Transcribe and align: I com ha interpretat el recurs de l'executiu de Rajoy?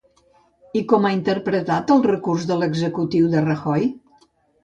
I 0.79 0.79
com 0.93 1.03
ha 1.05 1.11
interpretat 1.15 1.93
el 1.95 2.01
recurs 2.07 2.47
de 2.53 2.57
l'executiu 2.61 3.27
de 3.35 3.43
Rajoy? 3.49 3.85